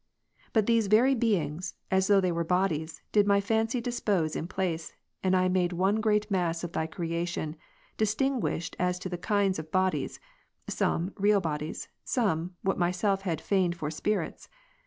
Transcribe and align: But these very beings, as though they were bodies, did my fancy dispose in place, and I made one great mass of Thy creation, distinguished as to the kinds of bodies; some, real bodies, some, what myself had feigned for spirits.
But 0.51 0.65
these 0.65 0.87
very 0.87 1.13
beings, 1.13 1.75
as 1.91 2.07
though 2.07 2.19
they 2.19 2.31
were 2.31 2.43
bodies, 2.43 3.03
did 3.11 3.27
my 3.27 3.39
fancy 3.39 3.79
dispose 3.79 4.35
in 4.35 4.47
place, 4.47 4.93
and 5.21 5.35
I 5.35 5.47
made 5.47 5.73
one 5.73 6.01
great 6.01 6.31
mass 6.31 6.63
of 6.63 6.71
Thy 6.71 6.87
creation, 6.87 7.55
distinguished 7.97 8.75
as 8.79 8.97
to 8.97 9.09
the 9.09 9.19
kinds 9.19 9.59
of 9.59 9.71
bodies; 9.71 10.19
some, 10.67 11.13
real 11.17 11.39
bodies, 11.39 11.87
some, 12.03 12.55
what 12.63 12.79
myself 12.79 13.21
had 13.21 13.41
feigned 13.41 13.75
for 13.77 13.91
spirits. 13.91 14.49